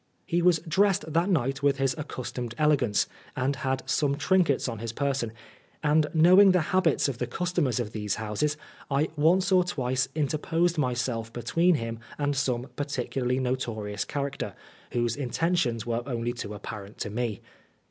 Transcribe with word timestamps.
He 0.25 0.41
was 0.41 0.57
dressed 0.67 1.05
that 1.13 1.29
night 1.29 1.61
with 1.61 1.77
his 1.77 1.93
accustomed 1.95 2.55
elegance, 2.57 3.05
and 3.35 3.57
had 3.57 3.87
some 3.87 4.15
trinkets 4.17 4.67
on 4.67 4.79
his 4.79 4.91
person; 4.93 5.31
and 5.83 6.07
knowing 6.11 6.53
the 6.53 6.61
habits 6.73 7.07
of 7.07 7.19
the 7.19 7.27
customers 7.27 7.79
of 7.79 7.91
these 7.91 8.15
houses, 8.15 8.57
I 8.89 9.09
once 9.15 9.51
or 9.51 9.63
twice 9.63 10.07
interposed 10.15 10.79
myself 10.79 11.31
between 11.31 11.75
him 11.75 11.99
and 12.17 12.35
some 12.35 12.63
particularly 12.75 13.39
notorious 13.39 14.03
character, 14.03 14.55
whose 14.91 15.15
inten 15.15 15.55
tions 15.55 15.85
were 15.85 16.01
only 16.07 16.33
too 16.33 16.55
apparent 16.55 16.97
to 17.01 17.11
me. 17.11 17.41